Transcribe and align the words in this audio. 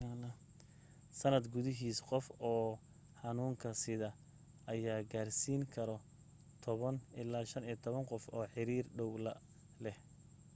sanad 1.19 1.45
gudihiisa 1.53 2.03
qof 2.09 2.25
oo 2.51 2.69
xanuunka 3.21 3.69
sida 3.83 4.09
ayaa 4.73 5.07
gaarsiin 5.11 5.61
karo 5.75 5.97
10 6.65 7.21
ilaa 7.21 7.45
15 7.53 8.09
qof 8.09 8.23
oo 8.35 8.45
xiriir 8.53 8.85
dhaw 8.97 9.11
la 9.25 9.33
leh 9.83 9.97